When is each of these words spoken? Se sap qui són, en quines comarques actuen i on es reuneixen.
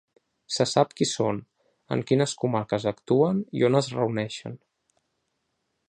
Se 0.53 0.65
sap 0.69 0.95
qui 1.01 1.07
són, 1.09 1.41
en 1.97 2.01
quines 2.11 2.35
comarques 2.45 2.89
actuen 2.95 3.45
i 3.61 3.65
on 3.71 3.81
es 3.83 3.93
reuneixen. 3.99 4.61